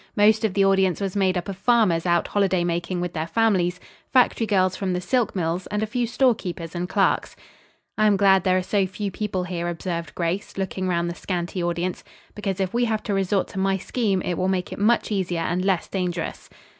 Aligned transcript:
Most 0.15 0.43
of 0.43 0.55
the 0.55 0.65
audience 0.65 0.99
was 0.99 1.15
made 1.15 1.37
up 1.37 1.47
of 1.47 1.55
farmers 1.55 2.07
out 2.07 2.29
holiday 2.29 2.63
making 2.63 3.01
with 3.01 3.13
their 3.13 3.27
families, 3.27 3.79
factory 4.11 4.47
girls 4.47 4.75
from 4.75 4.93
the 4.93 4.99
silk 4.99 5.35
mills 5.35 5.67
and 5.67 5.83
a 5.83 5.85
few 5.85 6.07
storekeepers 6.07 6.73
and 6.73 6.89
clerks. 6.89 7.35
"I 7.99 8.07
am 8.07 8.17
glad 8.17 8.43
there 8.43 8.57
are 8.57 8.63
so 8.63 8.87
few 8.87 9.11
people 9.11 9.43
here," 9.43 9.67
observed 9.69 10.15
Grace, 10.15 10.57
looking 10.57 10.87
around 10.87 11.09
the 11.09 11.13
scanty 11.13 11.61
audience; 11.61 12.03
"because, 12.33 12.59
if 12.59 12.73
we 12.73 12.85
have 12.85 13.03
to 13.03 13.13
resort 13.13 13.47
to 13.49 13.59
my 13.59 13.77
scheme, 13.77 14.23
it 14.23 14.39
will 14.39 14.47
make 14.47 14.73
it 14.73 14.79
much 14.79 15.11
easier 15.11 15.41
and 15.41 15.63
less 15.63 15.87
dangerous." 15.87 16.49